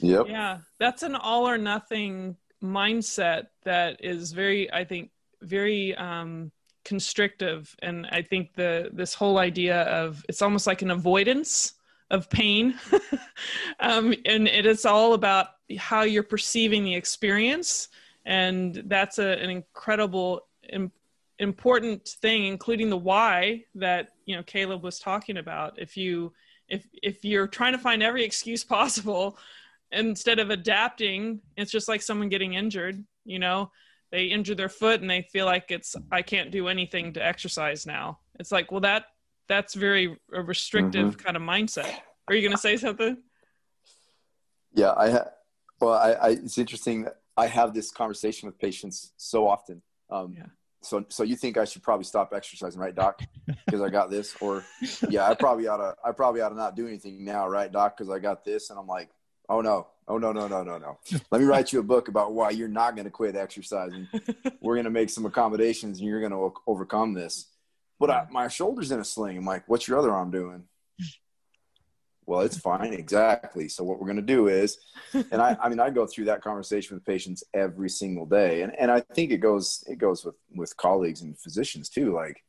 [0.00, 0.26] Yep.
[0.28, 0.58] Yeah.
[0.78, 5.10] That's an all or nothing mindset that is very, I think,
[5.42, 6.52] very um,
[6.84, 7.74] constrictive.
[7.82, 11.74] And I think the this whole idea of it's almost like an avoidance
[12.14, 12.78] of pain.
[13.80, 15.48] um, and it is all about
[15.78, 17.88] how you're perceiving the experience.
[18.24, 20.46] And that's a, an incredible
[21.38, 26.32] important thing including the why that you know kaleb was talking about if you
[26.68, 29.36] if if you're trying to find every excuse possible
[29.90, 33.70] instead of adapting it's just like someone getting injured you know
[34.12, 37.84] they injure their foot and they feel like it's i can't do anything to exercise
[37.84, 39.06] now it's like well that
[39.48, 41.24] that's very a restrictive mm-hmm.
[41.24, 41.92] kind of mindset
[42.28, 43.16] are you going to say something
[44.72, 45.30] yeah i ha-
[45.80, 50.34] well I, I it's interesting that i have this conversation with patients so often um,
[50.36, 50.46] yeah
[50.84, 53.20] so so you think I should probably stop exercising, right, Doc?
[53.66, 54.64] Because I got this, or
[55.08, 57.96] yeah, I probably ought to I probably ought to not do anything now, right, Doc?
[57.96, 59.10] Because I got this, and I'm like,
[59.48, 60.98] oh no, oh no, no, no, no, no.
[61.30, 64.08] Let me write you a book about why you're not going to quit exercising.
[64.60, 67.46] We're going to make some accommodations, and you're going to overcome this.
[68.06, 69.38] But I, my shoulder's in a sling.
[69.38, 70.64] I'm like, what's your other arm doing?
[72.26, 73.68] well it's fine exactly.
[73.68, 74.78] So what we're going to do is
[75.12, 78.74] and I, I mean i go through that conversation with patients every single day and,
[78.78, 82.42] and i think it goes it goes with with colleagues and physicians too like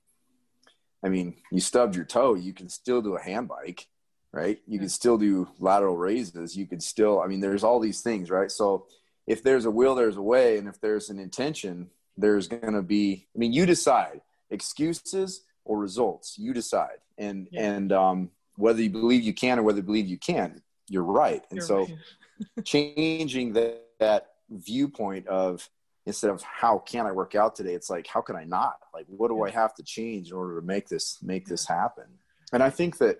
[1.03, 3.87] i mean you stubbed your toe you can still do a hand bike
[4.31, 4.59] right?
[4.67, 4.91] You can mm.
[4.91, 8.51] still do lateral raises you can still i mean there's all these things right?
[8.51, 8.87] So
[9.27, 12.81] if there's a will there's a way and if there's an intention there's going to
[12.81, 17.61] be i mean you decide excuses or results you decide and yeah.
[17.63, 21.43] and um whether you believe you can or whether you believe you can, you're right.
[21.49, 21.97] And you're so right.
[22.63, 25.69] changing that, that viewpoint of
[26.05, 28.77] instead of how can I work out today, it's like, how can I not?
[28.93, 32.05] Like, what do I have to change in order to make this, make this happen?
[32.53, 33.19] And I think that,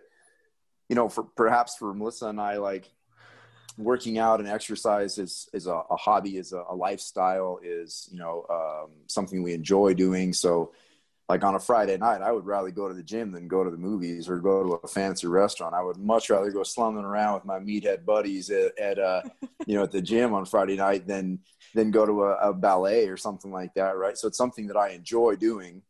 [0.88, 2.92] you know, for perhaps for Melissa and I, like
[3.78, 8.20] working out and exercise is, is a, a hobby, is a, a, lifestyle, is, you
[8.20, 10.32] know, um, something we enjoy doing.
[10.32, 10.72] So,
[11.28, 13.72] like on a Friday night, I would rather go to the gym than go to
[13.72, 15.74] the movies or go to a fancy restaurant.
[15.74, 19.22] I would much rather go slumming around with my meathead buddies at, at uh,
[19.66, 21.40] you know, at the gym on Friday night than
[21.74, 24.18] than go to a, a, ballet or something like that, right?
[24.18, 25.82] So it's something that I enjoy doing.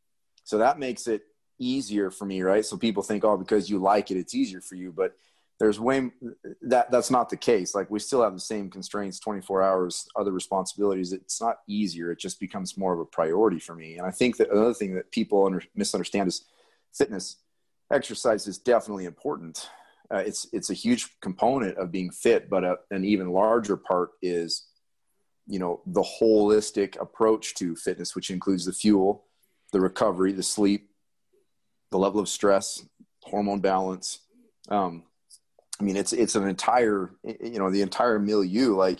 [0.43, 1.23] So that makes it
[1.59, 2.65] easier for me, right?
[2.65, 4.91] So people think, oh, because you like it, it's easier for you.
[4.91, 5.15] But
[5.59, 6.11] there's way
[6.63, 7.73] that that's not the case.
[7.73, 11.13] Like we still have the same constraints 24 hours other responsibilities.
[11.13, 12.11] It's not easier.
[12.11, 13.97] It just becomes more of a priority for me.
[13.97, 16.45] And i think that another thing that people under, misunderstand is
[16.93, 17.37] fitness.
[17.91, 19.69] Exercise is definitely important.
[20.13, 24.11] Uh, it's it's a huge component of being fit but a, an even larger part
[24.21, 24.67] is
[25.47, 29.25] you know the holistic approach to fitness which includes the fuel
[29.71, 30.91] the recovery the sleep
[31.89, 32.83] the level of stress
[33.25, 34.19] hormone balance.
[34.69, 35.03] Um,
[35.79, 38.75] I mean, it's it's an entire you know the entire milieu.
[38.75, 38.99] Like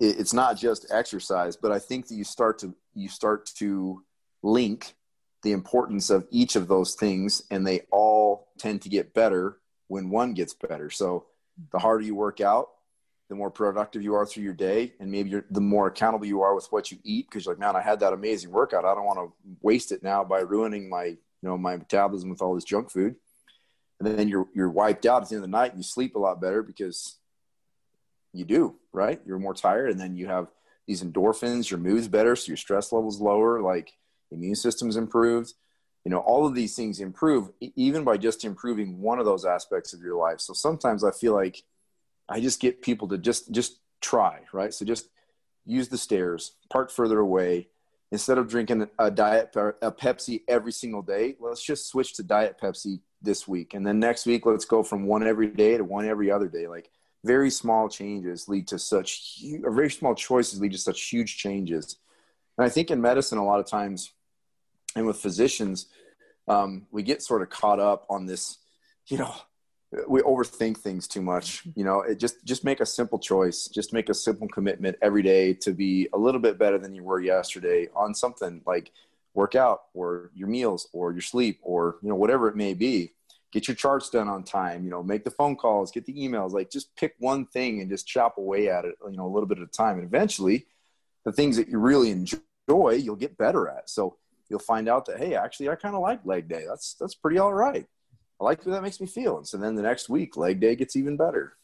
[0.00, 4.02] it's not just exercise, but I think that you start to you start to
[4.42, 4.94] link
[5.42, 10.10] the importance of each of those things, and they all tend to get better when
[10.10, 10.88] one gets better.
[10.88, 11.26] So
[11.72, 12.68] the harder you work out,
[13.28, 16.54] the more productive you are through your day, and maybe the more accountable you are
[16.54, 18.84] with what you eat because you're like, man, I had that amazing workout.
[18.84, 22.40] I don't want to waste it now by ruining my you know my metabolism with
[22.40, 23.16] all this junk food
[24.04, 26.16] and then you're you're wiped out at the end of the night and you sleep
[26.16, 27.18] a lot better because
[28.32, 29.20] you do right?
[29.24, 30.48] You're more tired and then you have
[30.86, 33.92] these endorphins your mood's better so your stress levels lower like
[34.30, 35.54] immune system's improved.
[36.04, 39.92] You know all of these things improve even by just improving one of those aspects
[39.92, 40.40] of your life.
[40.40, 41.62] So sometimes i feel like
[42.28, 44.74] i just get people to just just try right?
[44.74, 45.08] So just
[45.64, 47.68] use the stairs park further away.
[48.10, 52.58] Instead of drinking a diet a pepsi every single day let's just switch to diet
[52.60, 53.74] pepsi this week.
[53.74, 56.66] And then next week let's go from one every day to one every other day.
[56.66, 56.90] Like
[57.24, 61.96] very small changes lead to such huge, very small choices lead to such huge changes.
[62.58, 64.12] And i think in medicine a lot of times
[64.94, 65.86] and with physicians
[66.48, 68.58] um, we get sort of caught up on this
[69.06, 69.34] you know
[70.08, 71.62] we overthink things too much.
[71.74, 73.68] You know it just just make a simple choice.
[73.68, 77.04] Just make a simple commitment every day to be a little bit better than you
[77.04, 78.90] were yesterday on something like
[79.34, 83.12] work out or your meals or your sleep or you know whatever it may be
[83.52, 86.52] get your charts done on time you know make the phone calls get the emails
[86.52, 89.46] like just pick one thing and just chop away at it you know a little
[89.46, 89.98] bit at a time.
[89.98, 90.66] And eventually
[91.24, 93.88] the things that you really enjoy you'll get better at.
[93.88, 94.16] So
[94.48, 96.64] you'll find out that hey actually i kind of like leg day.
[96.68, 97.86] That's that's pretty all right.
[98.40, 99.38] I like what that makes me feel.
[99.38, 101.56] And so then the next week leg day gets even better.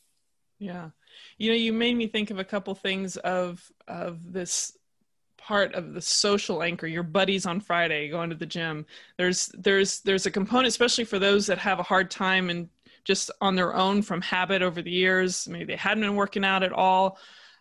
[0.58, 0.90] Yeah.
[1.38, 4.76] You know you made me think of a couple things of of this
[5.48, 8.84] part of the social anchor your buddies on friday going to the gym.
[9.16, 12.68] There's there's there's a component especially for those that have a hard time and
[13.04, 15.48] just on their own from habit over the years.
[15.48, 17.16] Maybe they hadn't been working out at all.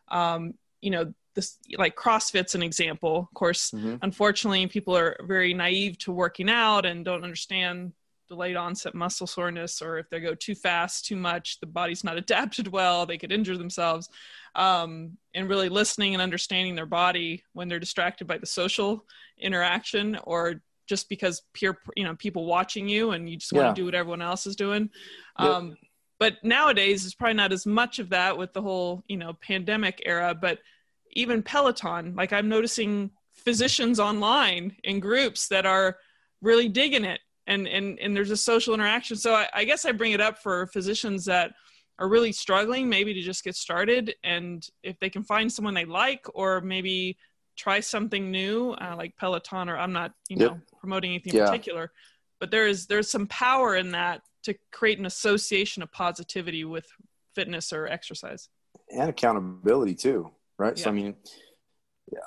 [0.09, 3.19] Um, you know this like crossfit's an example.
[3.19, 3.95] Of course mm-hmm.
[4.01, 7.93] unfortunately people are very naive to working out and don't understand
[8.27, 12.17] delayed onset muscle soreness or if they go too fast too much the body's not
[12.23, 14.09] adapted well they could injure themselves.
[14.55, 19.05] Um, and really listening and understanding their body when they're distracted by the social
[19.37, 23.79] interaction or just because peer you know people watching you and you just want to
[23.79, 24.89] do what everyone else is doing.
[25.35, 25.77] Um, yep.
[26.19, 30.01] but nowadays it's probably not as much of that with the whole you know pandemic
[30.05, 30.59] era but
[31.11, 35.97] even peloton like i'm noticing physicians online in groups that are
[36.41, 39.91] really digging it and and and there's a social interaction so I, I guess i
[39.91, 41.53] bring it up for physicians that
[41.99, 45.85] are really struggling maybe to just get started and if they can find someone they
[45.85, 47.17] like or maybe
[47.55, 50.51] try something new uh, like peloton or i'm not you yep.
[50.51, 51.45] know promoting anything yeah.
[51.45, 51.91] particular
[52.39, 56.85] but there is there's some power in that to create an association of positivity with
[57.33, 58.49] fitness or exercise
[58.91, 60.29] and accountability too
[60.59, 60.83] right yeah.
[60.83, 61.15] so i mean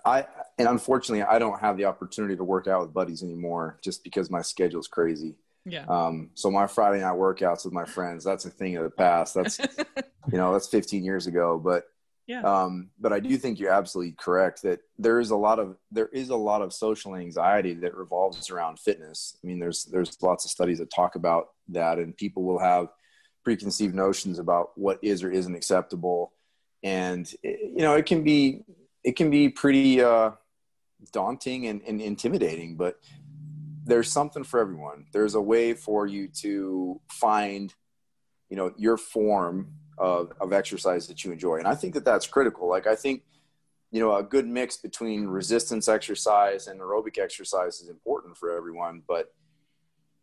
[0.05, 0.27] i
[0.59, 4.31] and unfortunately i don't have the opportunity to work out with buddies anymore just because
[4.31, 5.85] my schedule is crazy yeah.
[5.89, 9.35] Um, so my Friday night workouts with my friends, that's a thing of the past.
[9.35, 9.59] That's,
[10.33, 11.61] you know, that's 15 years ago.
[11.63, 11.85] But,
[12.27, 12.43] yeah.
[12.43, 16.09] um, but I do think you're absolutely correct that there is a lot of, there
[16.09, 19.37] is a lot of social anxiety that revolves around fitness.
[19.43, 22.89] I mean, there's, there's lots of studies that talk about that and people will have
[23.45, 26.33] preconceived notions about what is or isn't acceptable.
[26.83, 28.63] And, you know, it can be,
[29.05, 30.33] it can be pretty, uh,
[31.13, 33.01] daunting and, and intimidating, but
[33.85, 35.07] there's something for everyone.
[35.13, 37.75] There's a way for you to find,
[38.49, 41.57] you know, your form of, of exercise that you enjoy.
[41.57, 42.69] And I think that that's critical.
[42.69, 43.23] Like, I think,
[43.91, 49.03] you know, a good mix between resistance exercise and aerobic exercise is important for everyone,
[49.09, 49.33] but,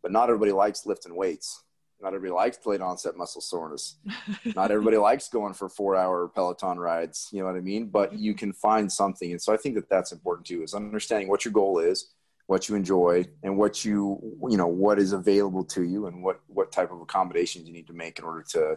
[0.02, 1.64] but not everybody likes lifting weights.
[2.00, 3.96] Not everybody likes delayed onset muscle soreness.
[4.56, 7.28] not everybody likes going for four hour Peloton rides.
[7.32, 7.88] You know what I mean?
[7.88, 9.30] But you can find something.
[9.32, 12.14] And so I think that that's important too, is understanding what your goal is
[12.48, 16.40] what you enjoy and what you you know what is available to you and what
[16.46, 18.76] what type of accommodations you need to make in order to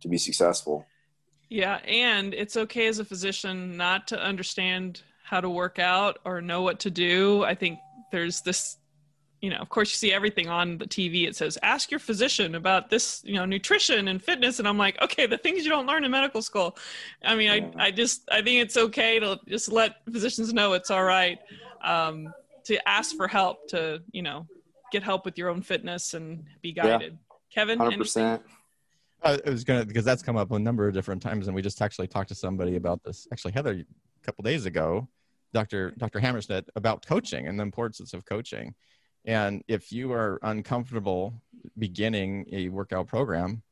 [0.00, 0.86] to be successful
[1.50, 6.40] yeah and it's okay as a physician not to understand how to work out or
[6.40, 7.80] know what to do i think
[8.12, 8.76] there's this
[9.40, 12.54] you know of course you see everything on the tv it says ask your physician
[12.54, 15.86] about this you know nutrition and fitness and i'm like okay the things you don't
[15.86, 16.76] learn in medical school
[17.24, 17.82] i mean yeah.
[17.82, 21.38] i i just i think it's okay to just let physicians know it's all right
[21.84, 22.32] um,
[22.64, 24.46] to ask for help to you know
[24.92, 27.12] get help with your own fitness and be guided.
[27.12, 27.34] Yeah.
[27.52, 28.40] Kevin, 100%.
[29.22, 31.82] I was gonna because that's come up a number of different times, and we just
[31.82, 33.26] actually talked to somebody about this.
[33.32, 35.08] Actually, Heather, a couple days ago,
[35.52, 35.90] Dr.
[35.98, 36.20] Dr.
[36.20, 38.74] Hammerschmidt about coaching and the importance of coaching.
[39.28, 41.34] And if you are uncomfortable
[41.76, 43.62] beginning a workout program,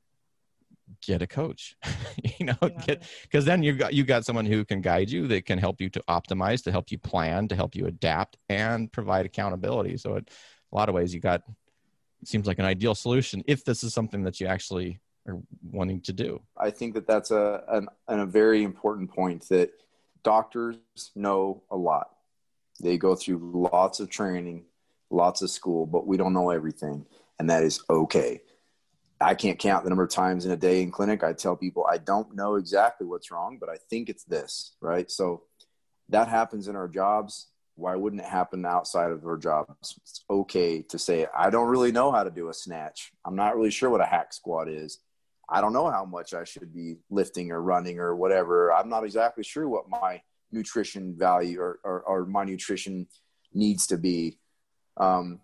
[1.05, 1.75] get a coach
[2.39, 2.69] you know yeah.
[2.87, 5.81] get because then you got you got someone who can guide you that can help
[5.81, 9.97] you to optimize to help you plan to help you adapt and provide accountability.
[9.97, 10.31] So it,
[10.73, 11.43] a lot of ways you got
[12.25, 15.41] seems like an ideal solution if this is something that you actually are
[15.73, 16.41] wanting to do.
[16.57, 19.71] I think that that's a an, a very important point that
[20.23, 20.77] doctors
[21.15, 22.11] know a lot.
[22.81, 24.67] They go through lots of training
[25.11, 27.05] lots of school but we don't know everything
[27.39, 28.41] and that is okay
[29.21, 31.87] I can't count the number of times in a day in clinic I tell people
[31.91, 35.11] I don't know exactly what's wrong, but I think it's this, right?
[35.11, 35.45] So
[36.09, 37.49] that happens in our jobs.
[37.77, 39.99] Why wouldn't it happen outside of our jobs?
[40.03, 43.13] It's okay to say, I don't really know how to do a snatch.
[43.25, 44.99] I'm not really sure what a hack squat is.
[45.49, 48.73] I don't know how much I should be lifting or running or whatever.
[48.73, 53.07] I'm not exactly sure what my nutrition value or, or, or my nutrition
[53.53, 54.39] needs to be.
[54.97, 55.41] Um,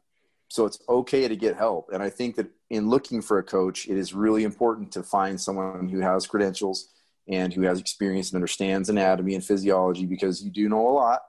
[0.49, 1.89] so it's okay to get help.
[1.93, 5.41] And I think that in looking for a coach, it is really important to find
[5.41, 6.89] someone who has credentials
[7.29, 11.23] and who has experience and understands anatomy and physiology because you do know a lot,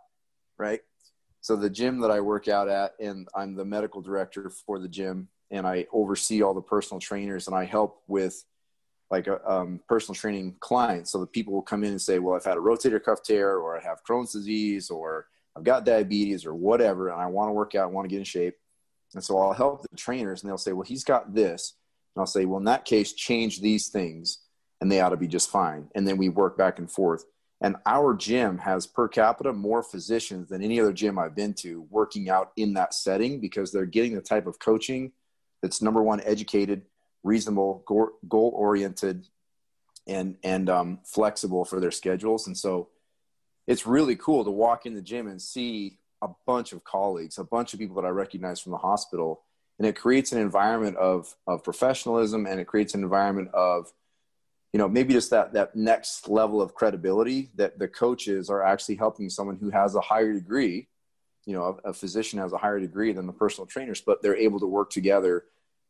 [0.58, 0.82] right?
[1.42, 4.88] So the gym that I work out at, and I'm the medical director for the
[4.88, 8.44] gym, and I oversee all the personal trainers, and I help with
[9.12, 11.12] like a um, personal training clients.
[11.12, 13.58] So the people will come in and say, "Well, I've had a rotator cuff tear,
[13.58, 17.54] or I have Crohn's disease, or I've got diabetes, or whatever, and I want to
[17.54, 18.56] work out, I want to get in shape."
[19.14, 21.76] And so I'll help the trainers and they'll say, well, he's got this.
[22.16, 24.40] And I'll say, well, in that case, change these things
[24.82, 25.90] and they ought to be just fine.
[25.96, 27.24] And then we work back and forth.
[27.62, 31.88] And our gym has per capita more physicians than any other gym I've been to
[31.90, 35.14] working out in that setting because they're getting the type of coaching
[35.62, 36.82] that's number one, educated,
[37.24, 39.28] reasonable, goal oriented,
[40.06, 42.48] and and um, flexible for their schedules.
[42.48, 42.90] And so
[43.68, 47.44] it's really cool to walk in the gym and see a bunch of colleagues, a
[47.44, 49.42] bunch of people that I recognize from the hospital,
[49.78, 53.92] and it creates an environment of of professionalism and it creates an environment of
[54.72, 58.96] you know maybe just that that next level of credibility that the coaches are actually
[58.96, 60.88] helping someone who has a higher degree
[61.46, 64.38] you know a, a physician has a higher degree than the personal trainers but they're
[64.38, 65.46] able to work together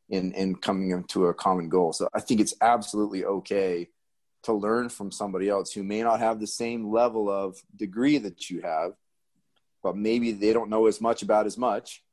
[0.10, 1.94] in in coming to a common goal.
[1.94, 3.90] So i think it's absolutely okay
[4.44, 8.50] to learn from somebody else who may not have the same level of degree that
[8.50, 8.94] you have
[9.82, 12.04] but maybe they don't know as much about as much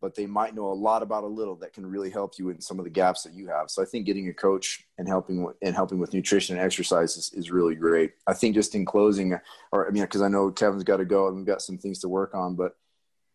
[0.00, 2.60] but they might know a lot about a little that can really help you in
[2.60, 3.70] some of the gaps that you have.
[3.70, 7.32] So I think getting a coach and helping and helping with nutrition and exercise is,
[7.32, 8.12] is really great.
[8.26, 9.38] I think just in closing,
[9.72, 12.00] or I mean, because I know Kevin's got to go and we've got some things
[12.00, 12.76] to work on, but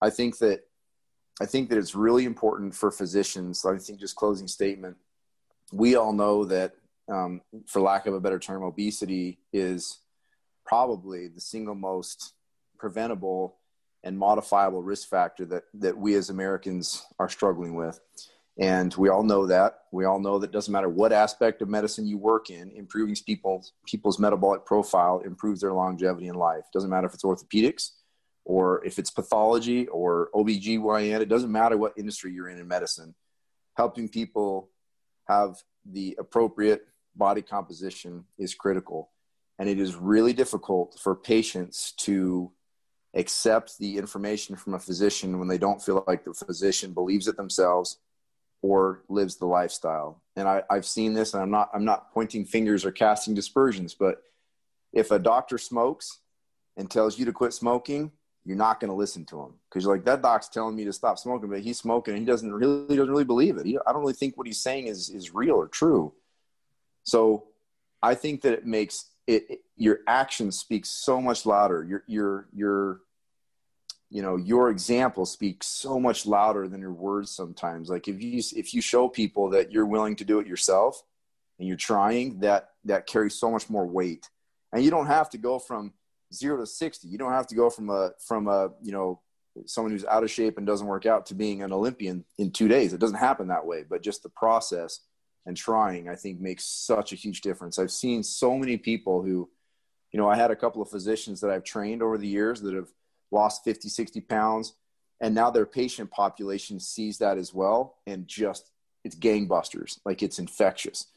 [0.01, 0.61] I think that
[1.41, 3.65] I think that it's really important for physicians.
[3.65, 4.97] I think just closing statement.
[5.73, 6.75] We all know that,
[7.09, 9.99] um, for lack of a better term, obesity is
[10.65, 12.33] probably the single most
[12.77, 13.57] preventable
[14.03, 17.99] and modifiable risk factor that that we as Americans are struggling with.
[18.59, 19.79] And we all know that.
[19.91, 23.73] We all know that doesn't matter what aspect of medicine you work in, improving people's
[23.85, 26.65] people's metabolic profile improves their longevity in life.
[26.73, 27.91] Doesn't matter if it's orthopedics
[28.43, 33.15] or if it's pathology or OBGYN, it doesn't matter what industry you're in in medicine.
[33.77, 34.69] Helping people
[35.31, 35.55] have
[35.85, 39.09] the appropriate body composition is critical.
[39.59, 42.51] And it is really difficult for patients to
[43.13, 47.37] accept the information from a physician when they don't feel like the physician believes it
[47.37, 47.97] themselves
[48.61, 50.21] or lives the lifestyle.
[50.35, 53.93] And I, I've seen this, and I'm not I'm not pointing fingers or casting dispersions,
[53.93, 54.21] but
[54.93, 56.19] if a doctor smokes
[56.77, 58.11] and tells you to quit smoking,
[58.45, 60.93] you're not going to listen to him because you're like that doc's telling me to
[60.93, 63.65] stop smoking, but he's smoking and he doesn't really doesn't really believe it.
[63.65, 66.13] He, I don't really think what he's saying is is real or true.
[67.03, 67.45] So
[68.01, 71.83] I think that it makes it, it your actions speak so much louder.
[71.83, 73.01] Your your your
[74.11, 78.43] you know your example speaks so much louder than your words sometimes like if you
[78.55, 81.01] if you show people that you're willing to do it yourself
[81.57, 84.29] and you're trying that that carries so much more weight
[84.73, 85.93] and you don't have to go from
[86.33, 89.19] 0 to 60 you don't have to go from a from a you know
[89.65, 92.67] someone who's out of shape and doesn't work out to being an olympian in 2
[92.67, 95.01] days it doesn't happen that way but just the process
[95.45, 99.49] and trying i think makes such a huge difference i've seen so many people who
[100.11, 102.73] you know i had a couple of physicians that i've trained over the years that
[102.73, 102.89] have
[103.31, 104.73] lost 50, 60 pounds.
[105.19, 107.97] And now their patient population sees that as well.
[108.05, 108.71] And just,
[109.03, 109.99] it's gangbusters.
[110.05, 111.07] Like it's infectious.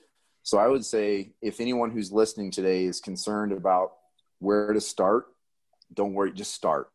[0.42, 3.92] So I would say if anyone who's listening today is concerned about
[4.44, 5.26] where to start,
[5.92, 6.90] don't worry, just start.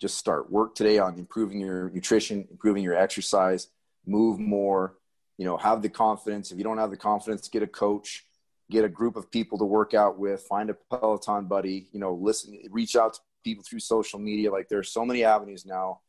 [0.00, 0.50] Just start.
[0.50, 3.68] Work today on improving your nutrition, improving your exercise,
[4.06, 4.96] move more,
[5.36, 6.50] you know, have the confidence.
[6.50, 8.24] If you don't have the confidence, get a coach,
[8.70, 12.14] get a group of people to work out with, find a Peloton buddy, you know,
[12.14, 14.50] listen, reach out to people through social media.
[14.50, 16.00] Like there are so many avenues now.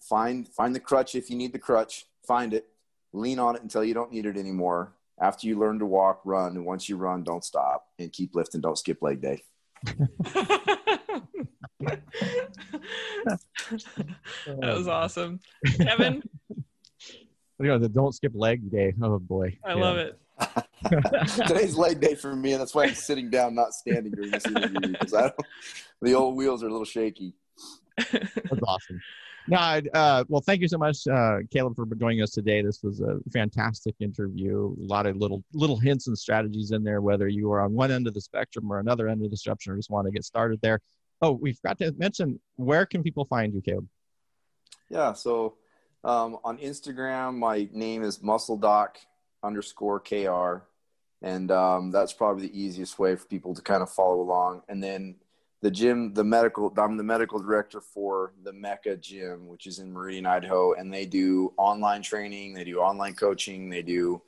[0.00, 2.06] Find find the crutch if you need the crutch.
[2.26, 2.66] Find it.
[3.12, 4.94] Lean on it until you don't need it anymore.
[5.20, 8.60] After you learn to walk, run, and once you run, don't stop and keep lifting.
[8.60, 9.42] Don't skip leg day.
[13.24, 13.40] that
[14.46, 15.40] was oh, awesome,
[15.76, 16.22] Kevin.
[17.58, 18.94] You know the don't skip leg day.
[19.02, 19.74] Oh boy, I yeah.
[19.74, 20.18] love it.
[21.46, 24.46] Today's leg day for me, and that's why I'm sitting down, not standing during this
[24.46, 25.34] interview because I don't,
[26.00, 27.34] the old wheels are a little shaky.
[27.96, 29.00] That's awesome.
[29.48, 32.62] No, uh, well, thank you so much, uh, Kaleb, for joining us today.
[32.62, 34.74] This was a fantastic interview.
[34.80, 37.90] A lot of little little hints and strategies in there, whether you are on one
[37.90, 40.24] end of the spectrum or another end of the spectrum, or just want to get
[40.24, 40.80] started there.
[41.20, 43.86] Oh, we forgot to mention where can people find you, Kaleb?
[44.88, 45.54] Yeah, so
[46.04, 48.98] um, on Instagram, my name is Muscle Doc
[49.42, 50.64] underscore KR.
[51.22, 54.62] And um, that's probably the easiest way for people to kind of follow along.
[54.68, 55.16] And then
[55.62, 59.92] the gym, the medical, I'm the medical director for the Mecca Gym, which is in
[59.92, 60.74] Meridian, Idaho.
[60.74, 64.20] And they do online training, they do online coaching, they do,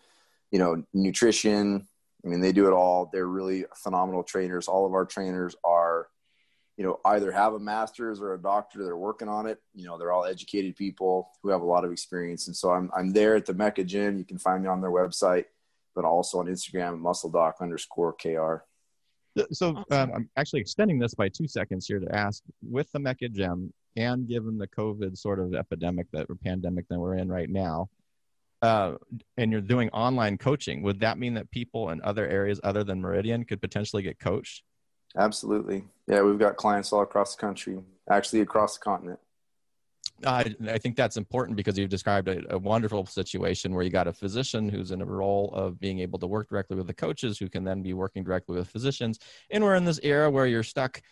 [0.52, 1.86] you know, nutrition.
[2.24, 3.10] I mean, they do it all.
[3.12, 4.68] They're really phenomenal trainers.
[4.68, 6.08] All of our trainers are
[6.76, 9.96] you know either have a master's or a doctor they're working on it you know
[9.96, 13.36] they're all educated people who have a lot of experience and so i'm, I'm there
[13.36, 15.44] at the mecca gym you can find me on their website
[15.94, 18.64] but also on instagram muscle doc underscore kr
[19.50, 23.28] so um, i'm actually extending this by two seconds here to ask with the mecca
[23.28, 27.50] gym and given the covid sort of epidemic that or pandemic that we're in right
[27.50, 27.88] now
[28.62, 28.94] uh,
[29.36, 33.00] and you're doing online coaching would that mean that people in other areas other than
[33.00, 34.62] meridian could potentially get coached
[35.16, 35.84] Absolutely.
[36.06, 37.78] Yeah, we've got clients all across the country,
[38.10, 39.20] actually across the continent.
[40.24, 44.06] I, I think that's important because you've described a, a, wonderful situation where you got
[44.06, 47.38] a physician who's in a role of being able to work directly with the coaches
[47.38, 49.18] who can then be working directly with physicians.
[49.50, 51.02] And we're in this era where you're stuck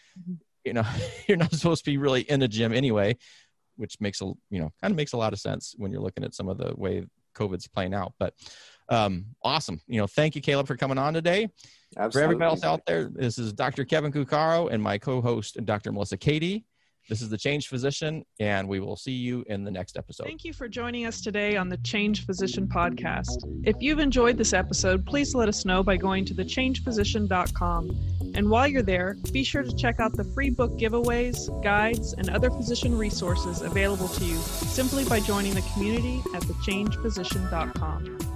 [0.65, 0.85] you know
[1.27, 3.17] you're not supposed to be really in a gym anyway
[3.77, 6.25] which makes a you know kind of makes a lot of sense when you're looking
[6.25, 8.13] at some of the way covid's playing out.
[8.19, 8.35] But
[8.89, 9.81] um awesome.
[9.87, 11.49] You know thank you kaleb for coming on today.
[11.97, 12.13] Absolutely.
[12.13, 16.17] for everybody else out there this is dr kevin cuccaro and my co-host dr melissa
[16.17, 16.65] cady
[17.09, 20.25] this is the Changed Physician, and we will see you in the next episode.
[20.25, 23.45] Thank you for joining us today on the Changed Physician podcast.
[23.65, 27.97] If you've enjoyed this episode, please let us know by going to thechangedphysician.com.
[28.35, 32.31] And while you're there, be sure to check out the free book giveaways, guides, and
[32.31, 38.32] other physician resources available to you simply by joining the community at thechangedphysician.com.